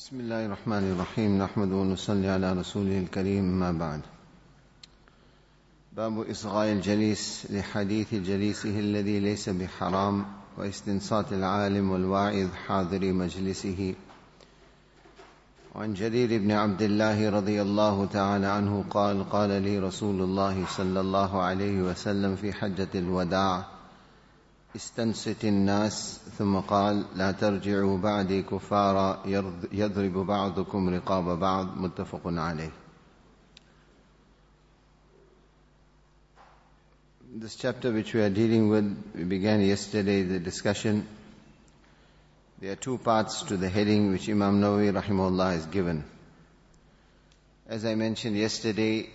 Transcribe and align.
بسم 0.00 0.20
الله 0.20 0.46
الرحمن 0.46 0.92
الرحيم 0.92 1.38
نحمد 1.38 1.72
ونصلي 1.72 2.28
على 2.28 2.52
رسوله 2.52 2.98
الكريم 2.98 3.44
ما 3.44 3.72
بعد 3.72 4.00
باب 5.96 6.30
إصغاء 6.30 6.72
الجليس 6.72 7.46
لحديث 7.50 8.14
جليسه 8.14 8.80
الذي 8.80 9.20
ليس 9.20 9.48
بحرام 9.48 10.24
واستنصات 10.58 11.32
العالم 11.32 11.90
والواعظ 11.90 12.48
حاضر 12.66 13.12
مجلسه 13.12 13.94
وعن 15.74 15.94
جرير 15.94 16.40
بن 16.40 16.50
عبد 16.50 16.82
الله 16.82 17.30
رضي 17.30 17.62
الله 17.62 18.06
تعالى 18.06 18.46
عنه 18.46 18.84
قال 18.90 19.30
قال 19.30 19.62
لي 19.62 19.78
رسول 19.78 20.22
الله 20.22 20.66
صلى 20.66 21.00
الله 21.00 21.42
عليه 21.42 21.82
وسلم 21.82 22.36
في 22.36 22.52
حجة 22.52 22.88
الوداع 22.94 23.79
استنصت 24.76 25.44
الناس 25.44 26.20
ثم 26.38 26.56
قال 26.60 27.04
لا 27.16 27.32
ترجعوا 27.32 27.98
بعدي 27.98 28.42
كفارا 28.42 29.22
يضرب 29.72 30.12
بعضكم 30.12 30.88
رقاب 30.88 31.38
بعض 31.38 31.76
متفق 31.76 32.20
عليه 32.26 32.70
This 37.32 37.54
chapter 37.54 37.92
which 37.92 38.12
we 38.12 38.22
are 38.22 38.28
dealing 38.28 38.68
with, 38.70 39.12
we 39.14 39.22
began 39.22 39.60
yesterday 39.60 40.24
the 40.24 40.40
discussion. 40.40 41.06
There 42.60 42.72
are 42.72 42.76
two 42.76 42.98
parts 42.98 43.42
to 43.44 43.56
the 43.56 43.68
heading 43.68 44.10
which 44.10 44.28
Imam 44.28 44.60
Nawawi 44.60 44.90
rahimahullah 44.92 45.52
has 45.52 45.66
given. 45.66 46.02
As 47.68 47.84
I 47.84 47.94
mentioned 47.94 48.36
yesterday, 48.36 49.08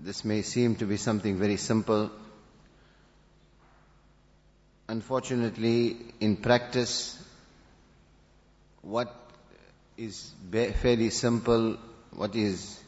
this 0.00 0.24
may 0.24 0.40
seem 0.40 0.76
to 0.76 0.86
be 0.86 0.96
something 0.96 1.38
very 1.38 1.58
simple, 1.58 2.10
Unfortunately, 4.88 5.96
in 6.20 6.36
practice, 6.36 7.18
what 8.82 9.14
is 9.96 10.30
fairly 10.50 11.10
simple, 11.10 11.76
what 12.12 12.34
is 12.34 12.78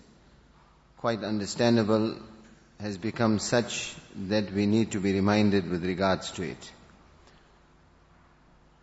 quite 0.99 1.23
understandable, 1.23 2.17
has 2.81 2.99
become 2.99 3.39
such 3.39 3.95
that 4.29 4.53
we 4.53 4.67
need 4.67 4.93
to 4.93 5.01
be 5.01 5.13
reminded 5.13 5.71
with 5.71 5.85
regards 5.85 6.31
to 6.33 6.43
it. 6.43 6.73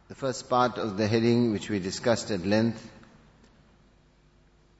The 0.07 0.15
first 0.15 0.49
part 0.49 0.77
of 0.77 0.97
the 0.97 1.07
heading, 1.07 1.51
which 1.51 1.69
we 1.69 1.79
discussed 1.79 2.31
at 2.31 2.45
length, 2.45 2.85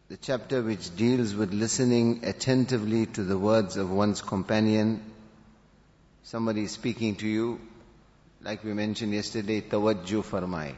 the 0.10 0.18
chapter 0.18 0.62
which 0.62 0.94
deals 0.96 1.34
with 1.34 1.54
listening 1.54 2.26
attentively 2.26 3.06
to 3.06 3.24
the 3.24 3.38
words 3.38 3.78
of 3.78 3.90
one's 3.90 4.22
companion. 4.22 5.02
Somebody 6.24 6.68
speaking 6.68 7.16
to 7.16 7.28
you, 7.28 7.62
like 8.44 8.64
we 8.64 8.74
mentioned 8.74 9.14
yesterday, 9.14 9.62
tawajjuh 9.62 10.24
farmai. 10.24 10.74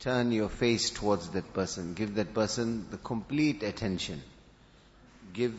Turn 0.00 0.30
your 0.30 0.48
face 0.48 0.90
towards 0.90 1.30
that 1.30 1.52
person. 1.52 1.94
Give 1.94 2.14
that 2.14 2.32
person 2.32 2.86
the 2.90 2.98
complete 2.98 3.62
attention. 3.64 4.22
Give 5.32 5.54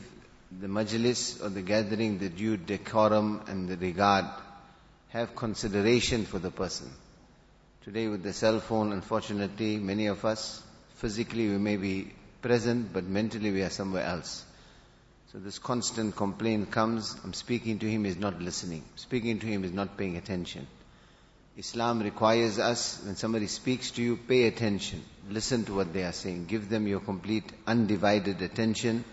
the 0.59 0.67
majlis 0.67 1.43
or 1.43 1.49
the 1.49 1.61
gathering 1.61 2.17
the 2.19 2.29
due 2.29 2.55
decorum 2.55 3.41
and 3.47 3.67
the 3.67 3.75
regard. 3.75 4.25
Have 5.09 5.35
consideration 5.35 6.25
for 6.25 6.39
the 6.39 6.51
person. 6.51 6.89
Today 7.83 8.07
with 8.07 8.23
the 8.23 8.33
cell 8.33 8.59
phone, 8.59 8.93
unfortunately, 8.93 9.77
many 9.77 10.07
of 10.07 10.23
us, 10.23 10.61
physically 10.95 11.49
we 11.49 11.57
may 11.57 11.75
be 11.75 12.13
present, 12.41 12.93
but 12.93 13.03
mentally 13.03 13.51
we 13.51 13.61
are 13.63 13.69
somewhere 13.69 14.03
else. 14.03 14.45
So 15.31 15.37
this 15.37 15.59
constant 15.59 16.15
complaint 16.15 16.71
comes, 16.71 17.15
I'm 17.23 17.33
speaking 17.33 17.77
to 17.79 17.85
him, 17.87 18.03
he's 18.03 18.17
not 18.17 18.41
listening. 18.41 18.83
Speaking 18.95 19.37
to 19.39 19.45
him, 19.45 19.61
he's 19.61 19.71
not 19.71 19.95
paying 19.95 20.17
attention. 20.17 20.65
Islam 21.55 22.01
requires 22.01 22.57
us, 22.57 22.99
when 23.05 23.15
somebody 23.15 23.45
speaks 23.45 23.91
to 23.91 24.01
you, 24.01 24.17
pay 24.17 24.47
attention. 24.47 25.03
Listen 25.29 25.65
to 25.65 25.75
what 25.75 25.93
they 25.93 26.03
are 26.03 26.13
saying. 26.13 26.45
Give 26.45 26.67
them 26.67 26.87
your 26.87 26.99
complete, 26.99 27.43
undivided 27.67 28.41
attention. 28.41 29.03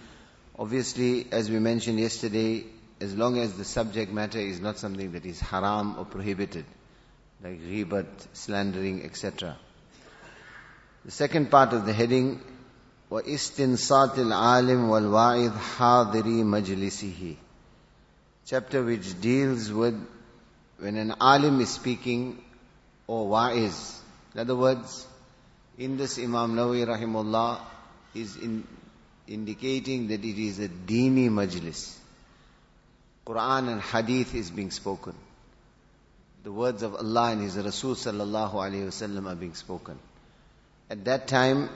Obviously, 0.58 1.26
as 1.32 1.50
we 1.50 1.58
mentioned 1.58 2.00
yesterday, 2.00 2.64
as 2.98 3.14
long 3.14 3.38
as 3.38 3.52
the 3.58 3.64
subject 3.64 4.10
matter 4.10 4.38
is 4.38 4.58
not 4.58 4.78
something 4.78 5.12
that 5.12 5.26
is 5.26 5.38
haram 5.38 5.98
or 5.98 6.06
prohibited, 6.06 6.64
like 7.44 7.60
ghibat, 7.60 8.06
slandering, 8.32 9.04
etc. 9.04 9.54
The 11.04 11.10
second 11.10 11.50
part 11.50 11.74
of 11.74 11.84
the 11.84 11.92
heading 11.92 12.40
وَإِسْتِنصَاتِ 13.11 14.15
الْعَالِمِ 14.15 14.87
وَالْوَاعِظِ 14.89 15.57
حَاضِرِي 15.77 16.43
مَجْلِسِهِ 16.43 17.35
Chapter 18.45 18.83
which 18.83 19.19
deals 19.19 19.71
with 19.71 20.01
when 20.79 20.97
an 20.97 21.13
alim 21.19 21.59
is 21.61 21.69
speaking 21.69 22.41
or 23.07 23.27
wa'iz. 23.27 23.99
In 24.33 24.39
other 24.41 24.55
words, 24.55 25.05
in 25.77 25.97
this 25.97 26.17
Imam 26.17 26.55
Nawawi 26.55 26.85
rahimullah 26.87 27.59
is 28.13 28.35
in, 28.37 28.65
indicating 29.27 30.07
that 30.07 30.23
it 30.23 30.41
is 30.41 30.59
a 30.59 30.69
dini 30.69 31.29
majlis. 31.29 31.97
Quran 33.25 33.71
and 33.71 33.81
Hadith 33.81 34.33
is 34.33 34.49
being 34.49 34.71
spoken. 34.71 35.13
The 36.43 36.51
words 36.51 36.81
of 36.81 36.95
Allah 36.95 37.31
and 37.31 37.41
His 37.41 37.55
Rasul 37.57 37.95
sallallahu 37.95 38.53
alayhi 38.53 38.87
wasallam 38.87 39.29
are 39.31 39.35
being 39.35 39.53
spoken. 39.53 39.99
At 40.89 41.05
that 41.05 41.27
time, 41.27 41.69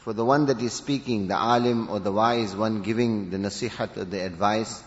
for 0.00 0.14
the 0.14 0.24
one 0.24 0.46
that 0.46 0.60
is 0.62 0.72
speaking, 0.72 1.28
the 1.28 1.36
alim 1.36 1.90
or 1.90 2.00
the 2.00 2.10
wise 2.10 2.56
one 2.56 2.82
giving 2.82 3.30
the 3.30 3.36
nasihat 3.36 3.96
or 3.98 4.04
the 4.04 4.20
advice, 4.20 4.82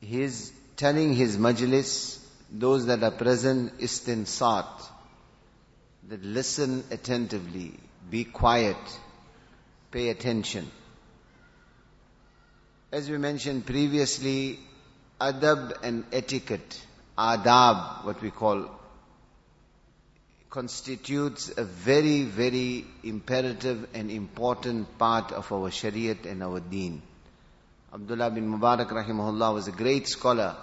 he 0.00 0.22
is 0.22 0.52
telling 0.76 1.14
his 1.14 1.36
majlis, 1.36 2.20
those 2.52 2.86
that 2.86 3.02
are 3.02 3.10
present, 3.10 3.78
istinsat, 3.78 4.68
that 6.08 6.22
listen 6.24 6.84
attentively, 6.92 7.74
be 8.10 8.24
quiet, 8.24 8.76
pay 9.90 10.10
attention. 10.10 10.70
As 12.92 13.10
we 13.10 13.18
mentioned 13.18 13.66
previously, 13.66 14.60
adab 15.20 15.82
and 15.82 16.04
etiquette, 16.12 16.80
adab, 17.18 18.04
what 18.04 18.22
we 18.22 18.30
call 18.30 18.70
constitutes 20.53 21.51
a 21.57 21.63
very, 21.63 22.23
very 22.23 22.85
imperative 23.03 23.87
and 23.93 24.09
important 24.09 24.97
part 24.97 25.31
of 25.31 25.51
our 25.51 25.69
Shariat 25.69 26.25
and 26.25 26.41
our 26.43 26.59
deen. 26.59 27.01
Abdullah 27.93 28.31
bin 28.31 28.47
Mubarak 28.51 28.89
rahimahullah 28.89 29.53
was 29.53 29.67
a 29.67 29.71
great 29.71 30.07
scholar. 30.07 30.55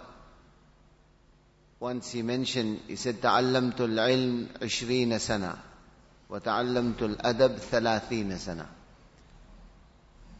Once 1.79 2.11
he 2.11 2.23
mentioned, 2.23 2.81
he 2.89 2.97
said, 2.97 3.21
تعلمت 3.21 3.81
العلم 3.81 4.49
عشرين 4.63 5.19
سنة 5.19 5.57
وتعلمت 6.31 7.03
الأدب 7.03 7.57
ثلاثين 7.59 8.39
سنة. 8.39 8.67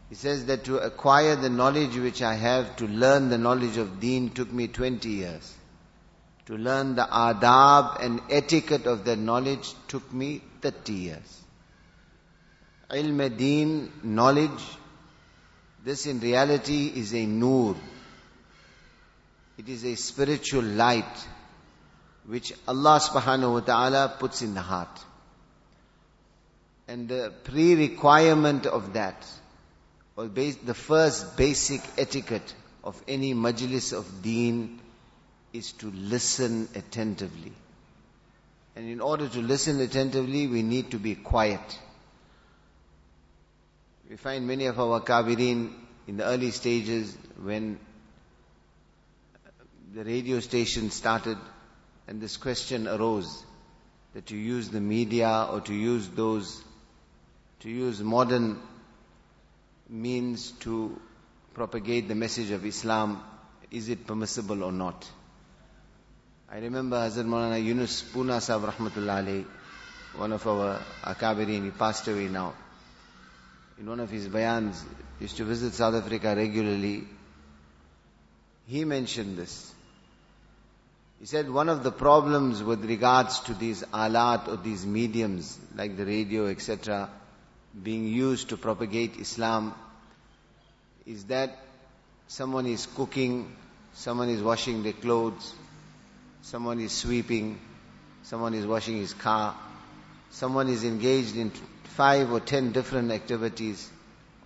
He 0.09 0.15
says 0.15 0.45
that 0.45 0.63
to 0.65 0.77
acquire 0.77 1.35
the 1.35 1.49
knowledge 1.49 1.97
which 1.97 2.21
I 2.21 2.33
have, 2.35 2.77
to 2.77 2.87
learn 2.87 3.29
the 3.29 3.37
knowledge 3.37 3.77
of 3.77 3.99
deen 3.99 4.29
took 4.29 4.51
me 4.51 4.67
20 4.67 5.09
years. 5.09 5.53
To 6.46 6.56
learn 6.56 6.96
the 6.96 7.02
adab 7.04 8.02
and 8.02 8.20
etiquette 8.28 8.86
of 8.86 9.04
that 9.04 9.18
knowledge 9.18 9.74
took 9.88 10.12
me 10.12 10.42
30 10.60 10.92
years. 10.92 11.40
Ilm 12.90 13.36
deen, 13.36 13.92
knowledge, 14.02 14.62
this 15.84 16.06
in 16.06 16.20
reality 16.20 16.92
is 16.94 17.14
a 17.14 17.26
nur. 17.26 17.76
It 19.56 19.68
is 19.68 19.84
a 19.84 19.94
spiritual 19.94 20.62
light 20.62 21.26
which 22.26 22.52
Allah 22.68 23.00
subhanahu 23.00 23.52
wa 23.52 23.60
ta'ala 23.60 24.16
puts 24.18 24.42
in 24.42 24.54
the 24.54 24.60
heart. 24.60 25.00
And 26.88 27.08
the 27.08 27.32
pre-requirement 27.44 28.66
of 28.66 28.94
that, 28.94 29.26
or 30.16 30.26
the 30.26 30.74
first 30.74 31.36
basic 31.36 31.80
etiquette 31.96 32.54
of 32.84 33.00
any 33.08 33.34
majlis 33.34 33.92
of 33.92 34.22
deen 34.22 34.80
is 35.52 35.72
to 35.72 35.90
listen 35.90 36.68
attentively. 36.74 37.52
And 38.74 38.88
in 38.88 39.00
order 39.00 39.28
to 39.28 39.38
listen 39.40 39.80
attentively, 39.80 40.46
we 40.46 40.62
need 40.62 40.90
to 40.92 40.98
be 40.98 41.14
quiet. 41.14 41.60
We 44.08 44.16
find 44.16 44.46
many 44.46 44.66
of 44.66 44.80
our 44.80 45.00
kabirin 45.00 45.72
in 46.06 46.16
the 46.16 46.24
early 46.24 46.50
stages 46.50 47.16
when 47.42 47.78
the 49.94 50.04
radio 50.04 50.40
station 50.40 50.90
started 50.90 51.36
and 52.08 52.20
this 52.20 52.36
question 52.36 52.88
arose 52.88 53.44
that 54.14 54.26
to 54.26 54.36
use 54.36 54.68
the 54.70 54.80
media 54.80 55.48
or 55.50 55.60
to 55.60 55.74
use 55.74 56.08
those, 56.08 56.62
to 57.60 57.70
use 57.70 58.00
modern 58.00 58.58
means 59.88 60.50
to 60.60 60.98
propagate 61.54 62.08
the 62.08 62.14
message 62.14 62.50
of 62.50 62.64
Islam, 62.64 63.22
is 63.70 63.88
it 63.88 64.06
permissible 64.06 64.62
or 64.64 64.72
not? 64.72 65.08
I 66.54 66.58
remember 66.58 66.98
Hazrat 66.98 67.24
Maulana 67.24 67.64
Yunus 67.64 68.02
Puna 68.12 68.38
Sahib 68.38 68.68
Rahmatullah 68.68 69.24
alayhi, 69.24 69.46
one 70.16 70.34
of 70.34 70.46
our 70.46 70.82
Akabirin, 71.02 71.64
he 71.64 71.70
passed 71.70 72.06
away 72.08 72.28
now. 72.28 72.52
In 73.80 73.88
one 73.88 74.00
of 74.00 74.10
his 74.10 74.28
bayans, 74.28 74.82
used 75.18 75.38
to 75.38 75.44
visit 75.44 75.72
South 75.72 75.94
Africa 75.94 76.34
regularly. 76.36 77.04
He 78.66 78.84
mentioned 78.84 79.38
this. 79.38 79.72
He 81.20 81.24
said 81.24 81.48
one 81.48 81.70
of 81.70 81.84
the 81.84 81.90
problems 81.90 82.62
with 82.62 82.84
regards 82.84 83.40
to 83.40 83.54
these 83.54 83.82
alat 83.84 84.46
or 84.48 84.56
these 84.56 84.84
mediums 84.84 85.58
like 85.74 85.96
the 85.96 86.04
radio, 86.04 86.48
etc., 86.48 87.08
being 87.82 88.08
used 88.08 88.50
to 88.50 88.58
propagate 88.58 89.16
Islam 89.16 89.74
is 91.06 91.24
that 91.24 91.56
someone 92.28 92.66
is 92.66 92.84
cooking, 92.94 93.56
someone 93.94 94.28
is 94.28 94.42
washing 94.42 94.82
their 94.82 94.92
clothes, 94.92 95.54
someone 96.42 96.78
is 96.80 96.92
sweeping, 96.92 97.58
someone 98.22 98.54
is 98.54 98.66
washing 98.66 98.98
his 98.98 99.14
car, 99.14 99.56
someone 100.30 100.68
is 100.68 100.84
engaged 100.84 101.36
in 101.36 101.50
five 101.84 102.30
or 102.30 102.40
ten 102.40 102.72
different 102.72 103.10
activities 103.10 103.90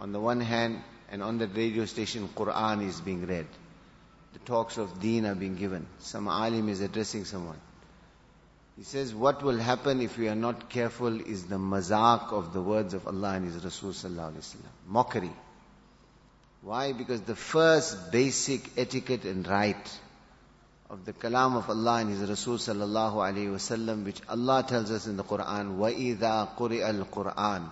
on 0.01 0.13
the 0.13 0.21
one 0.21 0.41
hand, 0.41 0.81
and 1.11 1.23
on 1.23 1.39
the 1.39 1.47
radio 1.49 1.85
station 1.85 2.29
Quran 2.35 2.87
is 2.87 3.01
being 3.01 3.27
read 3.27 3.47
the 4.37 4.45
talks 4.45 4.77
of 4.77 5.01
deen 5.01 5.25
are 5.25 5.35
being 5.35 5.57
given. 5.57 5.87
Some 5.99 6.29
alim 6.29 6.69
is 6.69 6.83
addressing 6.83 7.25
someone. 7.25 7.59
He 8.77 8.83
says, 8.85 9.15
what 9.15 9.43
will 9.43 9.57
happen 9.57 10.03
if 10.03 10.19
we 10.19 10.29
are 10.29 10.35
not 10.35 10.69
careful 10.69 11.23
is 11.23 11.45
the 11.45 11.57
mazak 11.57 12.33
of 12.33 12.53
the 12.53 12.61
words 12.61 12.93
of 12.93 13.07
Allah 13.07 13.37
and 13.37 13.47
His 13.47 13.65
Rasul. 13.65 13.95
Mockery. 14.87 15.31
Why? 16.61 16.93
Because 16.93 17.23
the 17.23 17.35
first 17.35 18.13
basic 18.13 18.77
etiquette 18.77 19.25
and 19.25 19.49
right 19.49 19.99
of 20.90 21.06
the 21.06 21.14
kalam 21.14 21.58
of 21.58 21.70
Allah 21.70 21.98
and 22.02 22.10
His 22.10 22.30
Rasul 22.30 22.58
sallallahu 22.58 23.16
alaihi 23.16 23.52
wasallam, 23.52 24.04
which 24.04 24.22
Allah 24.28 24.64
tells 24.68 24.92
us 24.92 25.08
in 25.08 25.18
the 25.18 25.24
Quran, 25.24 25.78
وَإِذَا 25.78 26.56
قُرِئَ 26.58 27.06
الْقُرْآنِ 27.06 27.70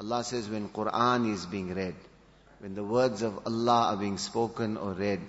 Allah 0.00 0.22
says 0.22 0.48
when 0.48 0.68
Quran 0.68 1.32
is 1.32 1.46
being 1.46 1.74
read, 1.74 1.94
when 2.60 2.74
the 2.74 2.84
words 2.84 3.22
of 3.22 3.46
Allah 3.46 3.92
are 3.92 3.96
being 3.96 4.18
spoken 4.18 4.76
or 4.76 4.92
read, 4.92 5.20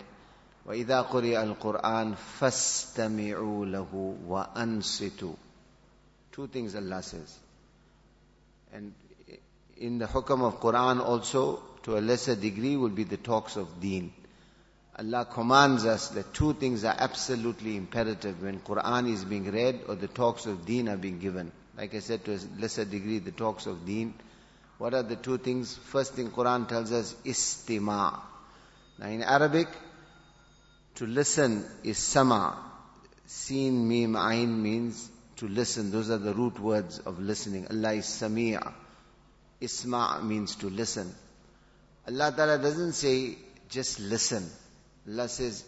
وإذا 0.70 1.10
قرئ 1.10 1.36
القرآن 1.36 2.16
فاستمعوا 2.40 3.66
له 3.66 4.16
وأنصتوا 4.28 5.36
Two 6.32 6.48
things 6.48 6.76
Allah 6.76 7.02
says. 7.02 7.40
And 8.72 8.94
in 9.78 9.98
the 9.98 10.06
hukam 10.06 10.44
of 10.44 10.62
Quran 10.62 11.02
also, 11.02 11.64
to 11.84 11.98
a 11.98 12.02
lesser 12.02 12.36
degree, 12.36 12.78
will 12.78 12.90
be 12.90 13.04
the 13.04 13.18
talks 13.18 13.56
of 13.56 13.82
deen. 13.82 14.14
Allah 14.97 15.27
commands 15.29 15.85
us 15.85 16.09
that 16.11 16.33
two 16.35 16.55
things 16.55 16.85
are 16.85 16.95
absolutely 16.97 17.77
imperative 17.77 18.43
when 18.43 18.61
Quran 18.61 19.13
is 19.13 19.25
being 19.25 19.51
read 19.51 19.81
or 19.89 19.97
the 19.97 20.07
talks 20.07 20.47
of 20.47 20.65
deen 20.65 20.89
are 20.89 20.97
being 20.97 21.19
given. 21.19 21.51
Like 21.77 21.95
I 21.95 21.99
said, 21.99 22.25
to 22.27 22.35
a 22.35 22.39
lesser 22.61 22.85
degree, 22.85 23.19
the 23.19 23.33
talks 23.33 23.67
of 23.67 23.85
deen. 23.85 24.15
What 24.79 24.95
are 24.95 25.03
the 25.03 25.17
two 25.17 25.39
things? 25.39 25.77
First 25.77 26.15
thing 26.15 26.31
Quran 26.31 26.69
tells 26.69 26.93
us, 26.93 27.15
istima. 27.25 28.21
Now 28.99 29.09
in 29.09 29.23
Arabic, 29.23 29.67
to 30.97 31.07
listen 31.07 31.65
is 31.83 31.99
sama. 31.99 32.57
Seen, 33.27 33.89
mim, 33.89 34.15
ain 34.15 34.63
means 34.63 35.11
to 35.37 35.49
listen. 35.49 35.91
Those 35.91 36.11
are 36.11 36.19
the 36.19 36.35
root 36.35 36.61
words 36.61 37.01
of 37.01 37.19
listening. 37.19 37.67
Allah 37.69 37.95
is 37.95 38.05
sami'a. 38.05 38.73
Isma 39.61 40.23
means 40.23 40.55
to 40.57 40.69
listen. 40.69 41.13
Allah 42.07 42.33
Ta'ala 42.37 42.59
doesn't 42.59 42.93
say 42.93 43.37
just 43.69 43.99
listen. 43.99 44.49
Allah 45.09 45.29
says 45.29 45.65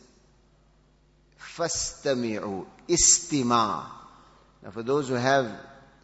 fastami'u. 1.38 2.66
Istima. 2.88 3.86
Now 4.62 4.70
for 4.70 4.82
those 4.82 5.08
who 5.08 5.14
have 5.14 5.50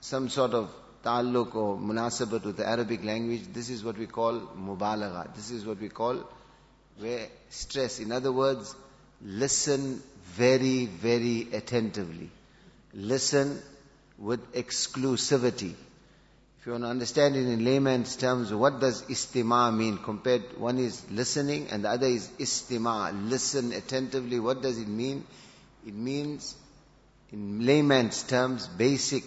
some 0.00 0.28
sort 0.28 0.52
of 0.52 0.70
ta'alluq 1.04 1.54
or 1.54 1.76
munasabat 1.76 2.44
with 2.44 2.56
the 2.56 2.68
Arabic 2.68 3.04
language, 3.04 3.42
this 3.52 3.70
is 3.70 3.84
what 3.84 3.98
we 3.98 4.06
call 4.06 4.40
mubalagha. 4.40 5.34
This 5.34 5.50
is 5.50 5.64
what 5.64 5.80
we 5.80 5.88
call 5.88 6.22
where 6.98 7.26
stress. 7.50 8.00
In 8.00 8.12
other 8.12 8.32
words, 8.32 8.74
listen 9.22 10.02
very, 10.24 10.86
very 10.86 11.48
attentively. 11.52 12.30
Listen 12.94 13.60
with 14.18 14.52
exclusivity. 14.52 15.74
If 16.62 16.66
you 16.66 16.72
want 16.74 16.84
to 16.84 16.90
understand 16.90 17.34
it 17.34 17.48
in 17.48 17.64
layman's 17.64 18.14
terms, 18.14 18.54
what 18.54 18.78
does 18.78 19.02
istima 19.06 19.76
mean? 19.76 19.98
Compared, 19.98 20.60
one 20.60 20.78
is 20.78 21.02
listening 21.10 21.66
and 21.72 21.84
the 21.84 21.88
other 21.88 22.06
is 22.06 22.28
istima. 22.38 23.10
Listen 23.28 23.72
attentively. 23.72 24.38
What 24.38 24.62
does 24.62 24.78
it 24.78 24.86
mean? 24.86 25.26
It 25.84 25.92
means, 25.92 26.54
in 27.32 27.66
layman's 27.66 28.22
terms, 28.22 28.68
basic, 28.68 29.24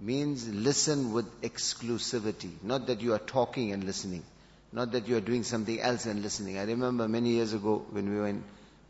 means 0.00 0.48
listen 0.48 1.12
with 1.12 1.26
exclusivity. 1.42 2.52
Not 2.62 2.86
that 2.86 3.00
you 3.00 3.14
are 3.14 3.18
talking 3.18 3.72
and 3.72 3.82
listening. 3.82 4.22
Not 4.70 4.92
that 4.92 5.08
you 5.08 5.16
are 5.16 5.20
doing 5.20 5.42
something 5.42 5.80
else 5.80 6.06
and 6.06 6.22
listening. 6.22 6.58
I 6.58 6.62
remember 6.62 7.08
many 7.08 7.30
years 7.30 7.54
ago 7.54 7.84
when 7.90 8.08
we 8.08 8.20
were 8.20 8.28
in 8.28 8.44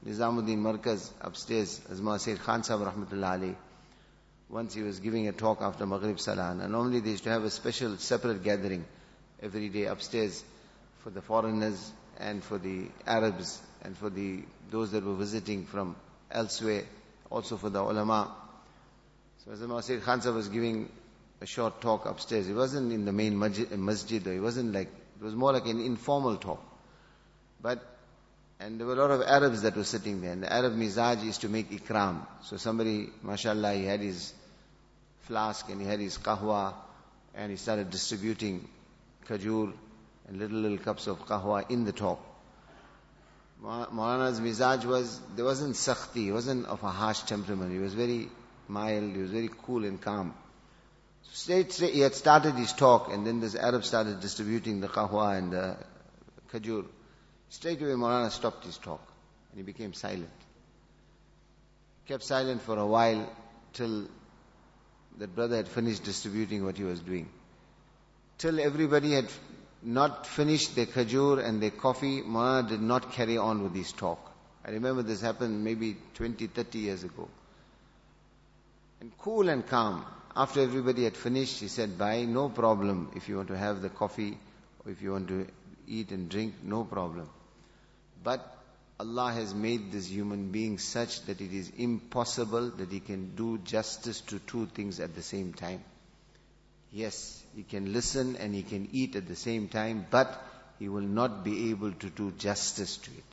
Nizamuddin 0.06 0.58
Markaz 0.58 1.08
upstairs, 1.22 1.80
Azma 1.90 2.20
Sayyid 2.20 2.40
Khan 2.40 2.64
Sahib 2.64 2.86
Rahmatullah 2.86 3.30
Ali. 3.30 3.56
Once 4.48 4.75
he 4.75 4.82
was 4.82 5.00
giving 5.00 5.26
a 5.26 5.32
talk 5.32 5.60
after 5.60 5.87
Maghrib 5.87 6.20
Salah, 6.20 6.50
and 6.50 6.70
normally 6.72 7.00
they 7.00 7.10
used 7.10 7.25
to 7.25 7.31
have 7.31 7.44
a 7.44 7.50
special 7.50 7.96
separate 7.96 8.44
gathering 8.44 8.84
every 9.43 9.69
day 9.69 9.84
upstairs 9.87 10.44
for 10.98 11.10
the 11.10 11.20
foreigners 11.20 11.93
and 12.19 12.43
for 12.43 12.58
the 12.58 12.87
Arabs 13.06 13.60
and 13.82 13.96
for 13.96 14.08
the 14.08 14.43
those 14.70 14.93
that 14.93 15.04
were 15.04 15.14
visiting 15.14 15.64
from 15.66 15.96
elsewhere, 16.31 16.84
also 17.31 17.56
for 17.56 17.70
the 17.70 17.81
ulama. 17.81 18.34
So 19.44 19.52
Azma 19.52 19.82
Sayyid 19.82 20.02
Khan 20.02 20.20
Sahib 20.22 20.37
was 20.37 20.49
giving 20.49 20.90
a 21.40 21.46
short 21.46 21.81
talk 21.81 22.06
upstairs. 22.06 22.49
It 22.49 22.54
wasn't 22.54 22.92
in 22.92 23.04
the 23.04 23.12
main 23.12 23.38
masjid, 23.38 23.70
masjid 23.78 24.26
it 24.26 24.40
wasn't 24.40 24.72
like, 24.72 24.88
it 25.20 25.25
was 25.25 25.34
more 25.34 25.52
like 25.52 25.66
an 25.66 25.81
informal 25.81 26.37
talk. 26.37 26.62
But 27.60 27.84
and 28.58 28.80
there 28.80 28.86
were 28.86 28.94
a 28.94 28.96
lot 28.96 29.10
of 29.10 29.22
Arabs 29.22 29.62
that 29.62 29.76
were 29.76 29.84
sitting 29.84 30.22
there. 30.22 30.32
And 30.32 30.42
the 30.42 30.52
Arab 30.52 30.74
mizaj 30.74 31.26
is 31.26 31.38
to 31.38 31.48
make 31.48 31.70
ikram. 31.70 32.26
So 32.42 32.56
somebody, 32.56 33.10
mashallah, 33.22 33.74
he 33.74 33.84
had 33.84 34.00
his 34.00 34.32
flask 35.20 35.68
and 35.68 35.80
he 35.80 35.86
had 35.86 36.00
his 36.00 36.16
kahwa 36.16 36.72
and 37.34 37.50
he 37.50 37.56
started 37.56 37.90
distributing 37.90 38.66
kajur 39.28 39.72
and 40.28 40.38
little, 40.38 40.58
little 40.58 40.78
cups 40.78 41.06
of 41.06 41.18
kahwa 41.26 41.70
in 41.70 41.84
the 41.84 41.92
talk. 41.92 42.20
Maulana's 43.62 44.40
mizaj 44.40 44.84
was, 44.84 45.20
there 45.34 45.44
wasn't 45.44 45.74
sakhti, 45.74 46.24
he 46.24 46.32
wasn't 46.32 46.66
of 46.66 46.82
a 46.82 46.90
harsh 46.90 47.20
temperament. 47.22 47.72
He 47.72 47.78
was 47.78 47.94
very 47.94 48.28
mild, 48.68 49.12
he 49.14 49.20
was 49.20 49.30
very 49.30 49.50
cool 49.64 49.84
and 49.84 50.00
calm. 50.00 50.34
So 51.24 51.30
straight, 51.32 51.72
straight, 51.72 51.94
he 51.94 52.00
had 52.00 52.14
started 52.14 52.54
his 52.54 52.72
talk 52.72 53.12
and 53.12 53.26
then 53.26 53.40
this 53.40 53.54
Arab 53.54 53.84
started 53.84 54.20
distributing 54.20 54.80
the 54.80 54.88
kahwa 54.88 55.36
and 55.36 55.52
the 55.52 55.76
kajur. 56.52 56.86
Straight 57.48 57.81
away 57.81 57.93
Maulana 57.93 58.31
stopped 58.31 58.64
his 58.64 58.78
talk 58.78 59.00
and 59.50 59.58
he 59.58 59.62
became 59.62 59.94
silent. 59.94 60.31
Kept 62.06 62.22
silent 62.22 62.62
for 62.62 62.78
a 62.78 62.87
while 62.87 63.31
till 63.72 64.06
that 65.19 65.34
brother 65.34 65.56
had 65.56 65.69
finished 65.69 66.04
distributing 66.04 66.64
what 66.64 66.76
he 66.76 66.84
was 66.84 67.00
doing. 67.00 67.28
Till 68.38 68.60
everybody 68.60 69.12
had 69.12 69.28
not 69.82 70.26
finished 70.26 70.75
their 70.76 70.87
kajur 70.87 71.42
and 71.44 71.62
their 71.62 71.70
coffee, 71.70 72.23
Maulana 72.23 72.68
did 72.68 72.82
not 72.82 73.12
carry 73.12 73.38
on 73.38 73.62
with 73.62 73.75
his 73.75 73.92
talk. 73.92 74.18
I 74.64 74.70
remember 74.73 75.02
this 75.02 75.20
happened 75.20 75.62
maybe 75.64 75.97
20, 76.14 76.49
30 76.49 76.78
years 76.78 77.04
ago. 77.04 77.28
And 79.00 79.16
cool 79.18 79.49
and 79.49 79.66
calm. 79.66 80.04
After 80.35 80.61
everybody 80.61 81.04
had 81.04 81.16
finished, 81.16 81.61
he 81.61 81.68
said, 81.68 81.97
bye, 81.97 82.25
no 82.25 82.49
problem. 82.49 83.11
If 83.14 83.28
you 83.28 83.37
want 83.37 83.49
to 83.49 83.56
have 83.56 83.80
the 83.80 83.88
coffee 83.88 84.37
or 84.85 84.92
if 84.92 85.00
you 85.00 85.12
want 85.12 85.28
to 85.28 85.47
eat 85.87 86.11
and 86.11 86.28
drink, 86.28 86.54
no 86.62 86.85
problem. 86.85 87.28
But 88.23 88.56
Allah 88.99 89.32
has 89.32 89.54
made 89.54 89.92
this 89.92 90.06
human 90.06 90.50
being 90.50 90.78
such 90.78 91.23
that 91.26 91.40
it 91.40 91.52
is 91.52 91.70
impossible 91.76 92.70
that 92.70 92.90
he 92.90 93.00
can 93.00 93.35
do 93.37 93.58
justice 93.58 94.20
to 94.23 94.38
two 94.38 94.66
things 94.66 95.00
at 95.00 95.14
the 95.14 95.23
same 95.23 95.52
time. 95.52 95.85
Yes, 96.92 97.42
he 97.54 97.62
can 97.62 97.92
listen 97.92 98.37
and 98.37 98.54
he 98.54 98.62
can 98.62 98.88
eat 98.92 99.16
at 99.16 99.28
the 99.28 99.37
same 99.37 99.68
time, 99.68 100.06
but 100.11 100.42
he 100.78 100.88
will 100.88 101.02
not 101.02 101.44
be 101.44 101.70
able 101.70 101.92
to 101.92 102.11
do 102.11 102.30
justice 102.32 102.96
to 102.96 103.11
it. 103.11 103.25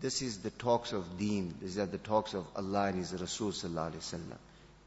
This 0.00 0.20
is 0.22 0.38
the 0.38 0.50
talks 0.50 0.92
of 0.92 1.18
deen. 1.18 1.54
These 1.60 1.78
are 1.78 1.86
the 1.86 1.98
talks 1.98 2.34
of 2.34 2.46
Allah 2.54 2.88
and 2.88 2.98
His 2.98 3.12
Rasul 3.12 3.50
sallallahu 3.50 3.92
alaihi 3.92 4.14
wasallam. 4.14 4.38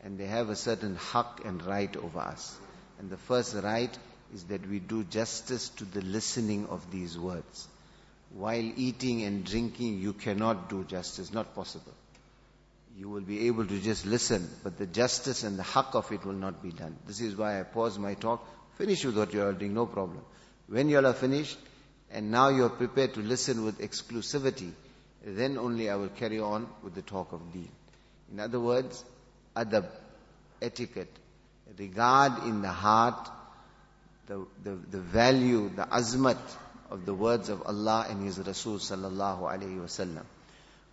And 0.01 0.17
they 0.17 0.27
have 0.27 0.49
a 0.49 0.55
certain 0.55 0.95
haq 0.95 1.41
and 1.45 1.65
right 1.65 1.95
over 1.97 2.19
us. 2.19 2.55
And 2.99 3.09
the 3.09 3.17
first 3.17 3.55
right 3.55 3.97
is 4.33 4.43
that 4.45 4.67
we 4.69 4.79
do 4.79 5.03
justice 5.03 5.69
to 5.69 5.85
the 5.85 6.01
listening 6.01 6.67
of 6.67 6.91
these 6.91 7.17
words. 7.17 7.67
While 8.33 8.71
eating 8.75 9.23
and 9.23 9.43
drinking, 9.43 9.99
you 9.99 10.13
cannot 10.13 10.69
do 10.69 10.83
justice, 10.83 11.33
not 11.33 11.55
possible. 11.55 11.93
You 12.97 13.09
will 13.09 13.21
be 13.21 13.47
able 13.47 13.65
to 13.65 13.79
just 13.79 14.05
listen, 14.05 14.47
but 14.63 14.77
the 14.77 14.85
justice 14.85 15.43
and 15.43 15.57
the 15.57 15.63
haq 15.63 15.95
of 15.95 16.11
it 16.11 16.25
will 16.25 16.33
not 16.33 16.61
be 16.61 16.71
done. 16.71 16.95
This 17.07 17.21
is 17.21 17.35
why 17.35 17.59
I 17.59 17.63
pause 17.63 17.97
my 17.97 18.13
talk. 18.13 18.45
Finish 18.77 19.05
with 19.05 19.17
what 19.17 19.33
you 19.33 19.41
are 19.41 19.53
doing, 19.53 19.73
no 19.73 19.85
problem. 19.85 20.21
When 20.67 20.89
you 20.89 20.97
all 20.97 21.07
are 21.07 21.13
finished, 21.13 21.57
and 22.11 22.31
now 22.31 22.49
you 22.49 22.65
are 22.65 22.69
prepared 22.69 23.13
to 23.15 23.21
listen 23.21 23.63
with 23.63 23.79
exclusivity, 23.79 24.71
then 25.23 25.57
only 25.57 25.89
I 25.89 25.95
will 25.95 26.09
carry 26.09 26.39
on 26.39 26.67
with 26.83 26.95
the 26.95 27.01
talk 27.01 27.31
of 27.33 27.53
deen. 27.53 27.69
In 28.31 28.39
other 28.39 28.59
words, 28.59 29.03
adab, 29.55 29.87
etiquette, 30.61 31.11
regard 31.77 32.43
in 32.43 32.61
the 32.61 32.69
heart 32.69 33.29
the, 34.27 34.45
the, 34.63 34.71
the 34.91 34.99
value, 34.99 35.69
the 35.75 35.83
azmat 35.83 36.37
of 36.89 37.05
the 37.05 37.13
words 37.13 37.49
of 37.49 37.61
Allah 37.65 38.07
and 38.09 38.23
His 38.23 38.39
Rasul 38.39 38.77
sallallahu 38.77 39.41
alayhi 39.41 39.79
wasallam. 39.79 40.23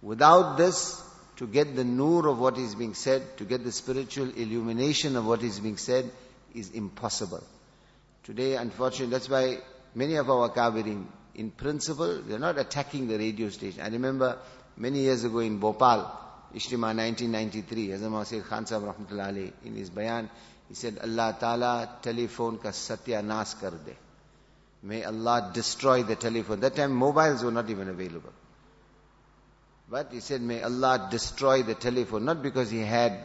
Without 0.02 0.56
this, 0.56 1.02
to 1.36 1.46
get 1.46 1.76
the 1.76 1.84
nur 1.84 2.28
of 2.28 2.38
what 2.38 2.58
is 2.58 2.74
being 2.74 2.94
said, 2.94 3.22
to 3.38 3.44
get 3.44 3.62
the 3.64 3.72
spiritual 3.72 4.30
illumination 4.30 5.16
of 5.16 5.26
what 5.26 5.42
is 5.42 5.60
being 5.60 5.76
said, 5.76 6.10
is 6.54 6.70
impossible. 6.70 7.42
Today, 8.24 8.56
unfortunately, 8.56 9.12
that's 9.12 9.28
why 9.28 9.58
many 9.94 10.16
of 10.16 10.30
our 10.30 10.48
kabirin, 10.50 11.04
in 11.34 11.50
principle, 11.50 12.22
they're 12.22 12.38
not 12.38 12.58
attacking 12.58 13.08
the 13.08 13.18
radio 13.18 13.50
station. 13.50 13.82
I 13.82 13.88
remember 13.88 14.38
many 14.76 15.00
years 15.00 15.24
ago 15.24 15.38
in 15.40 15.58
Bhopal, 15.58 16.10
Ishtima 16.54 16.94
1993, 16.96 17.88
Hazrat 17.88 18.10
Masih 18.10 18.44
Khan 18.44 18.66
Sahib 18.66 18.84
Rahmatullah 18.84 19.52
in 19.64 19.74
his 19.74 19.90
bayan, 19.90 20.30
he 20.68 20.74
said, 20.74 20.98
Allah 21.02 21.36
Ta'ala 21.38 21.98
telephone 22.02 22.58
ka 22.58 22.70
satya 22.70 23.22
nas 23.22 23.54
kar 23.54 23.70
de. 23.70 24.05
May 24.82 25.04
Allah 25.04 25.50
destroy 25.52 26.02
the 26.02 26.16
telephone. 26.16 26.60
That 26.60 26.76
time 26.76 26.92
mobiles 26.92 27.42
were 27.42 27.50
not 27.50 27.68
even 27.70 27.88
available. 27.88 28.32
But 29.88 30.12
he 30.12 30.20
said, 30.20 30.42
may 30.42 30.62
Allah 30.62 31.08
destroy 31.10 31.62
the 31.62 31.74
telephone. 31.74 32.24
Not 32.24 32.42
because 32.42 32.70
he 32.70 32.80
had 32.80 33.20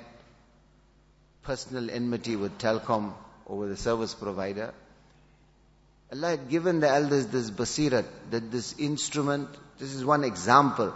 personal 1.44 1.90
enmity 1.90 2.36
with 2.36 2.58
Telkom 2.58 3.14
or 3.46 3.58
with 3.58 3.70
the 3.70 3.78
service 3.78 4.14
provider. 4.14 4.74
Allah 6.12 6.32
had 6.32 6.50
given 6.50 6.82
the 6.82 6.90
elders 6.90 7.28
this 7.28 7.50
basirat, 7.50 8.06
that 8.32 8.52
this 8.52 8.78
instrument, 8.78 9.48
this 9.80 9.94
is 9.94 10.04
one 10.04 10.24
example, 10.24 10.94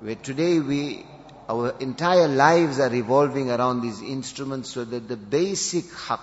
where 0.00 0.14
today 0.14 0.60
we, 0.60 1.04
our 1.48 1.74
entire 1.80 2.28
lives 2.28 2.78
are 2.78 2.90
revolving 2.90 3.50
around 3.50 3.80
these 3.80 4.02
instruments 4.02 4.70
so 4.70 4.84
that 4.84 5.08
the 5.08 5.16
basic 5.16 5.84
haqq, 5.84 6.20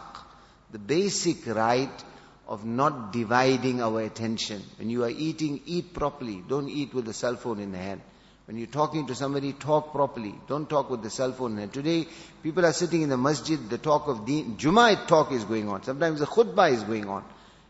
the 0.71 0.79
basic 0.79 1.47
right 1.47 2.03
of 2.51 2.65
not 2.65 3.13
dividing 3.13 3.81
our 3.81 4.01
attention. 4.01 4.61
When 4.77 4.89
you 4.89 5.05
are 5.05 5.09
eating, 5.09 5.61
eat 5.65 5.93
properly. 5.93 6.43
Don't 6.49 6.67
eat 6.67 6.93
with 6.93 7.05
the 7.05 7.13
cell 7.13 7.37
phone 7.37 7.61
in 7.61 7.71
the 7.71 7.77
hand. 7.77 8.01
When 8.45 8.57
you're 8.57 8.67
talking 8.67 9.07
to 9.07 9.15
somebody, 9.15 9.53
talk 9.53 9.93
properly. 9.93 10.35
Don't 10.49 10.69
talk 10.69 10.89
with 10.89 11.01
the 11.01 11.09
cell 11.09 11.31
phone. 11.31 11.57
And 11.59 11.71
today, 11.71 12.07
people 12.43 12.65
are 12.65 12.73
sitting 12.73 13.03
in 13.03 13.07
the 13.07 13.15
masjid, 13.15 13.57
the 13.69 13.77
talk 13.77 14.09
of 14.09 14.25
deen, 14.25 14.57
Jummah 14.57 15.07
talk 15.07 15.31
is 15.31 15.45
going 15.45 15.69
on. 15.69 15.83
Sometimes 15.83 16.19
the 16.19 16.25
khutbah 16.25 16.73
is 16.73 16.83
going 16.83 17.07
on. 17.07 17.23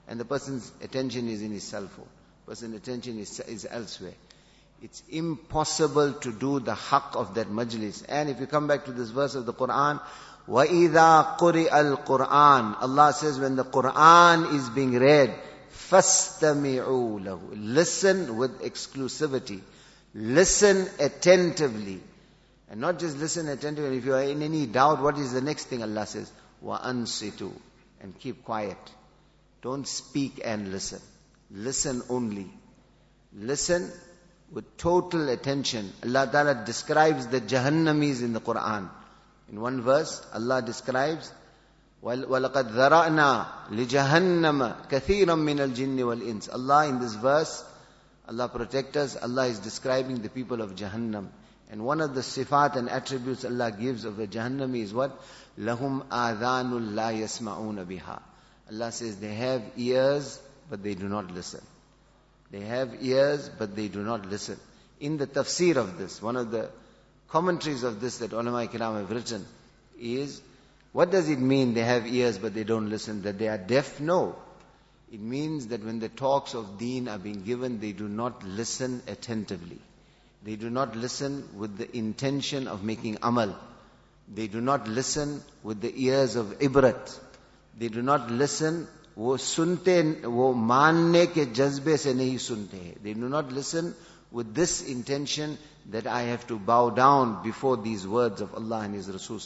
And 0.08 0.20
the 0.20 0.26
person's 0.26 0.72
attention 0.82 1.30
is 1.30 1.44
in 1.44 1.52
his 1.52 1.64
cell 1.64 1.86
phone. 1.86 2.08
Person's 2.48 2.76
attention 2.76 3.20
is, 3.20 3.40
is 3.42 3.68
elsewhere. 3.70 4.16
It's 4.82 5.04
impossible 5.12 6.14
to 6.14 6.32
do 6.32 6.60
the 6.60 6.74
haqq 6.74 7.16
of 7.16 7.36
that 7.36 7.50
majlis. 7.50 8.04
And 8.10 8.32
if 8.32 8.40
you 8.40 8.48
come 8.48 8.66
back 8.66 8.86
to 8.86 8.92
this 8.92 9.12
verse 9.12 9.36
of 9.36 9.46
the 9.46 9.54
Quran, 9.54 10.02
وَإِذَا 10.49 11.38
قُرِئَ 11.38 11.71
الْقُرْآنِ 11.71 12.76
Allah 12.81 13.12
says 13.12 13.38
when 13.41 13.57
the 13.57 13.65
Quran 13.65 14.55
is 14.55 14.69
being 14.71 14.99
read, 14.99 15.35
فَاسْتَمِعُوا 15.73 17.21
لَهُ 17.21 17.41
Listen 17.53 18.37
with 18.37 18.61
exclusivity. 18.61 19.61
Listen 20.15 20.88
attentively. 21.00 22.00
And 22.71 22.81
not 22.81 22.99
just 22.99 23.19
listen 23.19 23.49
attentively. 23.49 23.99
If 23.99 24.05
you 24.05 24.15
are 24.15 24.23
in 24.23 24.43
any 24.43 24.67
doubt, 24.67 25.03
what 25.03 25.19
is 25.19 25.33
the 25.33 25.41
next 25.41 25.65
thing 25.65 25.83
Allah 25.83 26.07
says? 26.07 26.31
وَأَنْصِتُوا 26.65 27.53
And 28.00 28.19
keep 28.19 28.45
quiet. 28.45 28.79
Don't 29.62 29.87
speak 29.87 30.41
and 30.45 30.71
listen. 30.71 31.00
Listen 31.50 32.03
only. 32.09 32.50
Listen 33.35 33.91
with 34.53 34.76
total 34.76 35.29
attention. 35.29 35.93
Allah 36.05 36.29
Ta'ala 36.31 36.62
describes 36.65 37.26
the 37.26 37.41
Jahannamis 37.41 38.23
in 38.23 38.33
the 38.33 38.41
Quran. 38.41 38.88
In 39.50 39.61
one 39.61 39.83
verse, 39.83 40.25
Allah 40.33 40.62
describes, 40.62 41.33
وَلَقَدْ 42.03 42.71
ذَرَأْنَا 42.71 43.47
لِجَهَنَّمَ 43.71 44.88
كَثِيرًا 44.88 45.35
مِنَ 45.35 45.59
الْجِنِّ 45.59 45.97
وَالْإِنسِ 45.97 46.53
Allah 46.53 46.88
in 46.88 47.00
this 47.00 47.15
verse 47.15 47.65
Allah 48.29 48.49
protect 48.49 48.97
us. 48.97 49.17
Allah 49.21 49.47
is 49.47 49.61
describing 49.61 50.23
the 50.23 50.29
people 50.29 50.61
of 50.61 50.75
Jahannam. 50.75 51.29
And 51.71 51.85
one 51.85 52.00
of 52.00 52.15
the 52.15 52.21
sifat 52.21 52.76
and 52.76 52.88
attributes 52.88 53.45
Allah 53.45 53.71
gives 53.71 54.05
of 54.05 54.17
the 54.17 54.26
Jahannam 54.26 54.76
is 54.81 54.93
what? 54.93 55.21
Lahum 55.59 56.07
adhanul 56.09 56.95
la 56.95 57.11
yasma'una 57.11 57.85
biha. 57.87 58.21
Allah 58.71 58.93
says 58.93 59.17
they 59.19 59.35
have 59.35 59.62
ears, 59.76 60.41
but 60.69 60.83
they 60.83 60.95
do 60.95 61.09
not 61.09 61.31
listen. 61.31 61.62
They 62.50 62.61
have 62.61 62.97
ears, 63.00 63.49
but 63.49 63.76
they 63.76 63.88
do 63.88 64.03
not 64.03 64.26
listen. 64.26 64.59
In 65.00 65.19
the 65.19 65.26
tafsir 65.26 65.76
of 65.76 65.99
this, 65.99 66.21
one 66.21 66.37
of 66.37 66.50
the 66.50 66.71
commentaries 67.31 67.83
of 67.83 68.00
this 68.00 68.19
that 68.19 68.33
ulama 68.33 68.67
kiram 68.67 68.97
have 68.99 69.11
written 69.11 69.45
is, 69.99 70.41
what 70.93 71.11
does 71.11 71.29
it 71.29 71.38
mean 71.38 71.75
they 71.75 71.83
have 71.83 72.07
ears 72.07 72.38
but 72.38 72.55
they 72.55 72.65
don't 72.65 72.91
listen? 72.91 73.23
That 73.23 73.38
they 73.38 73.49
are 73.49 73.59
deaf? 73.59 74.00
No. 74.00 74.37
It 75.12 75.21
means 75.21 75.69
that 75.69 75.85
when 75.85 76.00
the 76.00 76.09
talks 76.09 76.55
of 76.55 76.79
deen 76.79 77.09
are 77.09 77.19
being 77.19 77.43
given, 77.43 77.81
they 77.81 77.93
do 77.93 78.09
not 78.09 78.43
listen 78.45 79.03
attentively. 79.07 79.79
They 80.43 80.57
do 80.57 80.71
not 80.71 80.97
listen 80.97 81.49
with 81.57 81.76
the 81.76 81.97
intention 81.97 82.67
of 82.67 82.83
making 82.83 83.19
amal. 83.23 83.57
They 84.33 84.47
do 84.47 84.61
not 84.61 84.88
listen 84.88 85.43
with 85.62 85.81
the 85.81 85.93
ears 86.05 86.37
of 86.37 86.59
ibrat. 86.59 87.19
They 87.79 87.88
do 87.88 88.03
not 88.03 88.31
listen 88.31 88.87
वो 89.19 89.37
सुनते 89.37 90.25
वो 90.29 90.53
मानने 90.53 91.25
के 91.33 91.45
जज्बे 91.57 91.97
से 91.97 92.12
नहीं 92.15 92.37
सुनते 92.38 92.76
हैं 92.76 93.03
They 93.03 93.15
do 93.15 93.29
not 93.29 93.50
listen 93.50 93.95
with 94.32 94.54
this 94.54 94.88
intention 94.88 95.58
that 95.90 96.08
I 96.08 96.24
have 96.24 96.48
to 96.48 96.58
bow 96.58 96.90
down 96.90 97.44
before 97.44 97.78
these 97.78 98.08
words 98.08 98.42
of 98.42 98.54
Allah 98.54 98.82
and 98.82 98.96
His 98.96 99.10
Rasul. 99.10 99.40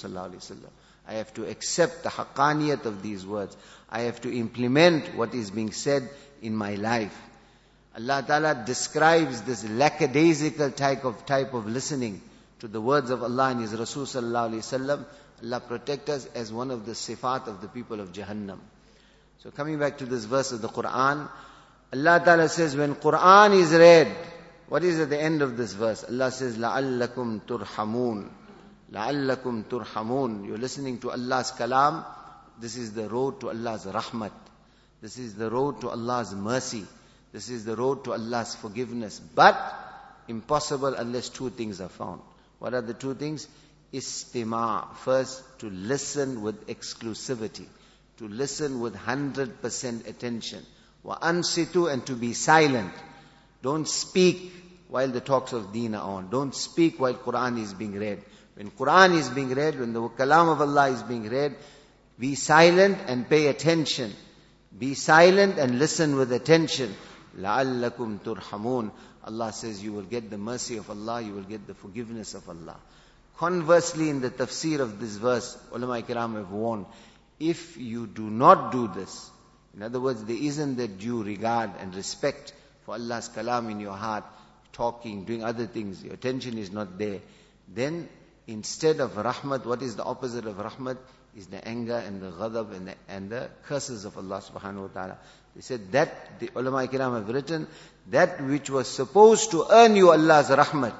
I 1.08 1.13
have 1.13 1.34
to 1.36 1.46
accept 1.46 2.04
the 2.04 2.10
haqqaniyat 2.10 2.86
of 2.86 3.01
these 3.01 3.25
words. 3.25 3.56
I 3.89 4.01
have 4.01 4.22
to 4.22 4.36
implement 4.36 5.15
what 5.15 5.34
is 5.34 5.51
being 5.51 5.72
said 5.72 6.10
in 6.42 6.56
my 6.56 6.75
life. 6.75 7.15
Allah 7.96 8.24
Ta'ala 8.27 8.63
describes 8.65 9.42
this 9.44 9.68
lackadaisical 9.68 10.72
type 10.72 11.06
of, 11.06 11.25
type 11.25 11.54
of 11.54 11.68
listening 11.68 12.22
to 12.60 12.68
the 12.68 12.82
words 12.82 13.10
of 13.10 13.24
Allah 13.24 13.51
and 13.51 13.62
His 13.62 13.74
Rasul 13.74 14.04
Sallallahu 14.04 14.51
Alaihi 14.51 14.58
Wasallam. 14.58 15.06
Allah 15.44 15.60
protect 15.62 16.10
us 16.10 16.27
as 16.36 16.51
one 16.51 16.72
of 16.72 16.86
the 16.86 16.92
sifat 16.92 17.48
of 17.48 17.62
the 17.62 17.68
people 17.68 18.00
of 18.00 18.12
Jahannam. 18.12 18.60
So 19.39 19.51
coming 19.51 19.80
back 19.80 20.00
to 20.00 20.06
this 20.06 20.25
verse 20.25 20.51
of 20.51 20.62
the 20.62 20.68
Quran, 20.68 21.30
Allah 21.94 22.22
Ta'ala 22.25 22.50
says 22.50 22.75
when 22.75 22.96
Quran 22.96 23.54
is 23.60 23.72
read, 23.72 24.13
what 24.69 24.85
is 24.85 25.00
at 25.00 25.11
the 25.11 25.21
end 25.21 25.42
of 25.42 25.57
this 25.57 25.73
verse? 25.73 26.04
Allah 26.04 26.30
says, 26.30 26.57
لَعَلَّكُمْ 26.57 27.40
تُرْحَمُونَ 27.42 28.30
لَعَلَّكُمْ 28.92 29.64
تُرْحَمُونَ 29.64 30.47
You're 30.47 30.59
listening 30.59 30.99
to 31.00 31.11
Allah's 31.11 31.52
kalam. 31.52 32.04
This 32.61 32.76
is 32.76 32.92
the 32.92 33.09
road 33.09 33.40
to 33.40 33.49
Allah's 33.49 33.85
rahmat. 33.87 34.33
This 35.00 35.19
is 35.19 35.35
the 35.35 35.50
road 35.50 35.80
to 35.80 35.90
Allah's 35.90 36.35
mercy. 36.35 36.85
This 37.33 37.49
is 37.49 37.64
the 37.64 37.75
road 37.75 38.04
to 38.04 38.12
Allah's 38.12 38.54
forgiveness. 38.54 39.19
But 39.19 39.57
impossible 40.28 40.95
unless 40.95 41.28
two 41.28 41.50
things 41.50 41.80
are 41.80 41.88
found. 41.88 42.21
What 42.59 42.75
are 42.75 42.83
the 42.83 42.95
two 42.95 43.14
things? 43.14 43.49
Istima. 43.92 44.95
First, 44.97 45.42
to 45.61 45.71
listen 45.71 46.42
with 46.42 46.66
exclusivity. 46.69 47.66
To 48.19 48.28
listen 48.28 48.80
with 48.80 48.95
100% 48.95 50.07
attention. 50.09 50.64
Wa 51.02 51.19
ansitu 51.19 51.90
and 51.90 52.04
to 52.07 52.14
be 52.14 52.35
silent. 52.35 52.92
Don't 53.64 53.87
speak 53.87 54.52
while 54.88 55.09
the 55.09 55.21
talks 55.21 55.52
of 55.52 55.73
deen 55.73 55.95
are 55.95 56.02
on. 56.02 56.30
Don't 56.30 56.54
speak 56.54 56.99
while 56.99 57.14
Quran 57.14 57.62
is 57.62 57.75
being 57.75 57.99
read. 57.99 58.23
When 58.54 58.71
Quran 58.71 59.16
is 59.16 59.28
being 59.28 59.50
read, 59.50 59.78
when 59.78 59.92
the 59.92 60.00
kalam 60.00 60.52
of 60.52 60.61
Allah 60.61 60.88
is 60.90 61.02
being 61.02 61.28
read, 61.28 61.57
be 62.19 62.35
silent 62.35 62.99
and 63.07 63.28
pay 63.28 63.47
attention. 63.47 64.12
Be 64.76 64.95
silent 64.95 65.59
and 65.59 65.78
listen 65.78 66.16
with 66.16 66.33
attention. 66.33 66.95
لَعَلَّكُمْ 67.38 68.21
تُرْحَمُونَ 68.21 68.90
Allah 69.25 69.52
says 69.52 69.83
you 69.83 69.92
will 69.92 70.02
get 70.02 70.30
the 70.30 70.38
mercy 70.38 70.76
of 70.78 70.88
Allah, 70.90 71.21
you 71.21 71.35
will 71.35 71.42
get 71.42 71.66
the 71.66 71.75
forgiveness 71.75 72.35
of 72.35 72.49
Allah. 72.49 72.76
Conversely, 73.37 74.09
in 74.09 74.21
the 74.21 74.30
tafsir 74.30 74.80
of 74.80 75.00
this 75.00 75.16
verse, 75.16 75.57
ulama 75.73 76.02
kiram 76.02 76.37
have 76.37 76.50
warned, 76.50 76.87
if 77.38 77.76
you 77.76 78.07
do 78.07 78.28
not 78.28 78.73
do 78.73 78.88
this, 78.88 79.30
in 79.75 79.83
other 79.83 80.00
words, 80.00 80.25
there 80.25 80.37
isn't 80.37 80.76
that 80.76 80.99
due 80.99 81.23
regard 81.23 81.71
and 81.80 81.95
respect 81.95 82.52
for 82.86 82.96
Allah's 82.96 83.30
kalam 83.30 83.72
in 83.72 83.80
your 83.80 83.94
heart, 83.94 84.24
talking, 84.74 85.25
doing 85.25 85.44
other 85.44 85.65
things, 85.65 86.04
your 86.04 86.13
attention 86.13 86.58
is 86.58 86.72
not 86.72 86.98
there, 86.98 87.20
then 87.68 88.08
Instead 88.48 89.00
of 89.00 89.13
rahmat, 89.13 89.65
what 89.65 89.82
is 89.82 89.96
the 89.96 90.04
opposite 90.04 90.46
of 90.46 90.58
rahmat? 90.58 90.98
Is 91.36 91.48
the 91.48 91.68
anger 91.68 91.98
and 91.98 92.22
the 92.22 92.32
ghadab 92.32 92.74
and 92.74 92.88
the, 92.88 92.96
and 93.10 93.30
the 93.30 93.50
curses 93.63 94.06
of 94.06 94.18
Allah 94.18 94.42
subhanahu 94.42 94.82
wa 94.84 94.88
ta'ala. 94.88 95.18
They 95.56 95.62
said 95.62 95.92
that, 95.92 96.39
the 96.39 96.50
ulama 96.56 96.88
kiram 96.88 97.15
have 97.15 97.27
written, 97.27 97.68
that 98.10 98.42
which 98.42 98.70
was 98.70 98.88
supposed 98.88 99.51
to 99.51 99.65
earn 99.70 99.96
you 99.96 100.12
Allah's 100.12 100.50
rahmat, 100.50 100.94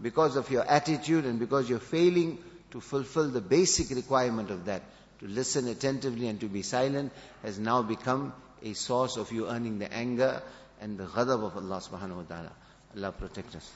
because 0.00 0.36
of 0.36 0.50
your 0.50 0.64
attitude 0.64 1.24
and 1.24 1.40
because 1.40 1.68
you're 1.68 1.80
failing 1.80 2.38
to 2.70 2.80
fulfill 2.80 3.30
the 3.30 3.40
basic 3.40 3.90
requirement 3.96 4.50
of 4.50 4.66
that, 4.66 4.82
to 5.20 5.26
listen 5.26 5.66
attentively 5.66 6.28
and 6.28 6.38
to 6.40 6.46
be 6.46 6.62
silent, 6.62 7.12
has 7.42 7.58
now 7.58 7.82
become 7.82 8.32
a 8.62 8.74
source 8.74 9.16
of 9.16 9.32
you 9.32 9.48
earning 9.48 9.78
the 9.78 9.92
anger 9.92 10.42
and 10.80 10.98
the 10.98 11.04
ghadab 11.04 11.44
of 11.44 11.56
Allah 11.56 11.80
subhanahu 11.80 12.16
wa 12.16 12.22
ta'ala. 12.28 12.52
Allah 12.96 13.12
protect 13.12 13.54
us. 13.54 13.72